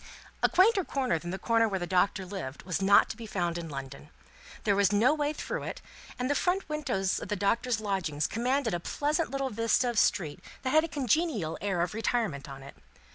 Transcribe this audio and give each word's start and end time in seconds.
A 0.41 0.49
quainter 0.49 0.83
corner 0.83 1.19
than 1.19 1.29
the 1.29 1.37
corner 1.37 1.67
where 1.69 1.77
the 1.77 1.85
Doctor 1.85 2.25
lived, 2.25 2.63
was 2.63 2.81
not 2.81 3.07
to 3.11 3.15
be 3.15 3.27
found 3.27 3.55
in 3.59 3.69
London. 3.69 4.09
There 4.63 4.75
was 4.75 4.91
no 4.91 5.13
way 5.13 5.31
through 5.31 5.61
it, 5.61 5.79
and 6.17 6.27
the 6.27 6.33
front 6.33 6.67
windows 6.67 7.19
of 7.19 7.27
the 7.27 7.35
Doctor's 7.35 7.79
lodgings 7.79 8.25
commanded 8.25 8.73
a 8.73 8.79
pleasant 8.79 9.29
little 9.29 9.51
vista 9.51 9.87
of 9.91 9.99
street 9.99 10.39
that 10.63 10.71
had 10.71 10.83
a 10.83 10.87
congenial 10.87 11.55
air 11.61 11.81
of 11.83 11.93
retirement 11.93 12.49
on 12.49 12.63
it. 12.63 12.75